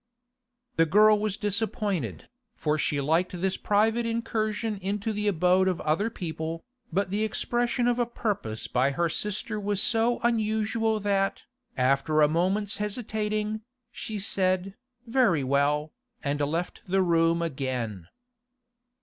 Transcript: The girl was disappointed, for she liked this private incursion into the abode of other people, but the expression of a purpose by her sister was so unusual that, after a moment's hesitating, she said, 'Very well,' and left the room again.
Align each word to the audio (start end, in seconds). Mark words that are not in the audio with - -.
The 0.77 0.87
girl 0.87 1.19
was 1.19 1.37
disappointed, 1.37 2.27
for 2.55 2.79
she 2.79 2.99
liked 2.99 3.39
this 3.39 3.55
private 3.55 4.03
incursion 4.03 4.77
into 4.77 5.13
the 5.13 5.27
abode 5.27 5.67
of 5.67 5.79
other 5.81 6.09
people, 6.09 6.63
but 6.91 7.11
the 7.11 7.23
expression 7.23 7.87
of 7.87 7.99
a 7.99 8.07
purpose 8.07 8.65
by 8.65 8.93
her 8.93 9.09
sister 9.09 9.59
was 9.59 9.79
so 9.79 10.17
unusual 10.23 10.99
that, 11.01 11.43
after 11.77 12.23
a 12.23 12.27
moment's 12.27 12.77
hesitating, 12.77 13.61
she 13.91 14.17
said, 14.17 14.75
'Very 15.05 15.43
well,' 15.43 15.91
and 16.23 16.39
left 16.41 16.81
the 16.87 17.03
room 17.03 17.43
again. 17.43 18.07